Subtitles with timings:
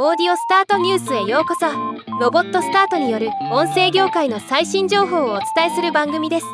[0.00, 1.66] オーディオスタートニュースへようこそ。
[2.20, 6.46] ロボットスタートによる音声業界の最新情報をお伝えする番組です。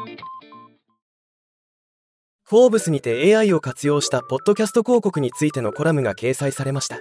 [2.44, 6.96] フォーブスにて AI を活用したポッドキャスト広告についてのコラムが掲載されました。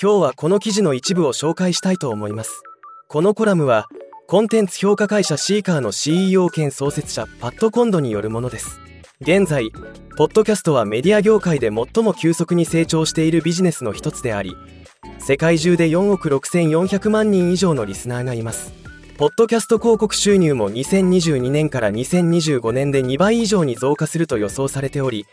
[0.00, 2.62] 今日はこの記事の一部を紹介したいと思います。
[3.08, 3.88] このコラムは
[4.28, 8.78] コンテンツ評価会社シーカーの CEO 兼創設者パッド・コンドによるものです。
[9.22, 9.70] 現在
[10.16, 14.56] ポッドキャストはメディア業界で最も急速に成長しているビジネスの一つであり
[15.18, 18.72] 世界中で4億6400万人以上のリスナーがいます。
[19.18, 25.26] ポッドキャスト広告収入も2022年から2025年で2倍以上に増加すると予想されており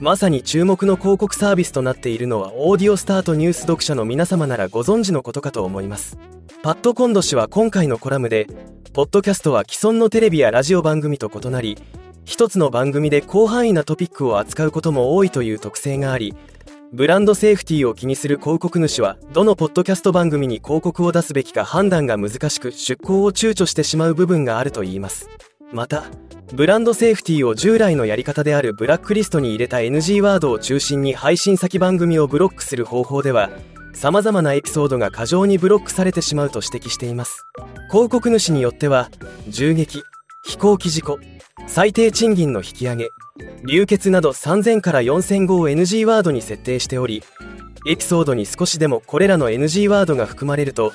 [0.00, 6.18] まさに注目の広告サービスとなっているのはオーディオスタートニュース読者の皆様ならご存知のことかと思います。
[6.64, 8.48] パッド・コンド氏は今回のコラムで
[8.92, 11.78] ポッドキャストは既存のテレビやラジオ番組と異なり
[12.28, 16.34] 一つの番組で広範囲なトピックを扱うことも多いという特性があり
[16.92, 25.30] ブランドセーフティーを気にする広告主はどのポッドキャスト番組に広告を出すべきか判断が難しく出稿を躊躇してしまう部分があるといいます。
[25.72, 26.04] また
[26.52, 33.48] ブランドセーフティーを従来のやり方であるブラックリストに入れた NG ワードを中心に配信先番組をブロックする方法では
[33.94, 37.46] 様々なエピソードが過剰にブロックされてしまうと指摘しています。
[37.90, 39.10] 広告主によっては
[39.48, 40.02] 銃撃
[40.44, 41.18] 飛行機事故
[41.68, 43.10] 最低賃金の引き上げ
[43.64, 47.22] 流血など3000から4000語を NG ワードに設定しており
[47.86, 50.92] エピソードに少しでもこれらの NG ワードが含まれると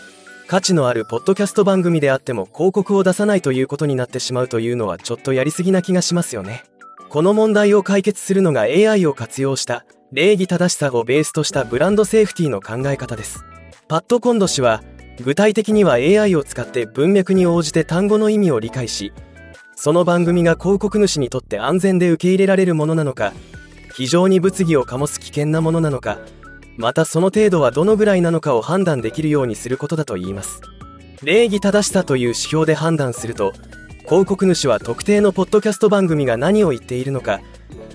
[0.47, 6.63] 価値のあるポッドキャスト番組であっても広告を出さないということになってしまうというのはちょっとやりすぎな気がしますよね。
[7.09, 13.45] この問題を解決するのが AI を活用した礼儀正しさをベースとしたブランドセーフティーの考え方です。
[13.87, 14.83] パッド・コンド氏は
[15.23, 19.13] 具体的には AI を使って文脈に応じて単語の意味を理解し
[19.83, 23.33] その番組が広告主にとって安全で受け入れられるものなのか
[23.93, 26.19] 非常に物議を醸す危険なものなのか
[26.77, 30.61] またその程度はどのぐらいなのかを判断できるようにすることだといいます。
[31.21, 33.51] 礼儀正しさという指標で判断すると
[34.05, 37.41] 広告主は特定のポッドキャスト番組が何を言っているのか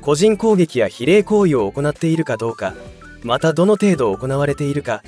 [0.02, 2.74] 個人攻撃や比例行為を行っているかどうか
[3.22, 5.02] またどの程度行われているか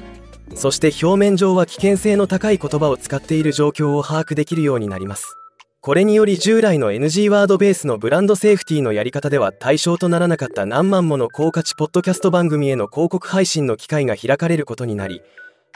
[0.55, 5.40] そして表面上は危険性の高い言葉を使っている状況を把握できるようになります。
[5.83, 15.23] これにより従来の NG ワードベースのブランドセーフティーのやり方では対象とならなかった何万もの高価値ポッドキャスト番組への広告配信の機会が開かれることになり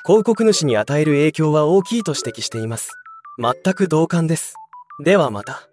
[0.04, 2.92] 広告主に与える影響は大きいと指摘しています。
[3.38, 4.54] 全く同感です。
[5.02, 5.70] ではまた。